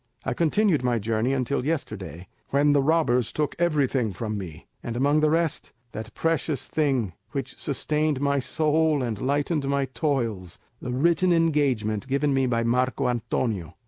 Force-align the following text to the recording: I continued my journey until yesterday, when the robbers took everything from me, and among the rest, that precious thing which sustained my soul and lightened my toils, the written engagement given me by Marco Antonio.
I 0.25 0.33
continued 0.33 0.83
my 0.83 0.97
journey 0.97 1.31
until 1.31 1.63
yesterday, 1.63 2.27
when 2.49 2.71
the 2.71 2.81
robbers 2.81 3.31
took 3.31 3.55
everything 3.59 4.13
from 4.13 4.35
me, 4.35 4.65
and 4.81 4.97
among 4.97 5.19
the 5.19 5.29
rest, 5.29 5.73
that 5.91 6.15
precious 6.15 6.67
thing 6.67 7.13
which 7.33 7.59
sustained 7.59 8.19
my 8.19 8.39
soul 8.39 9.03
and 9.03 9.21
lightened 9.21 9.67
my 9.69 9.85
toils, 9.85 10.57
the 10.81 10.89
written 10.91 11.31
engagement 11.31 12.07
given 12.07 12.33
me 12.33 12.47
by 12.47 12.63
Marco 12.63 13.07
Antonio. 13.09 13.75